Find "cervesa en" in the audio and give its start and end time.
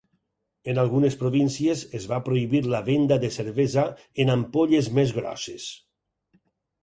3.35-4.33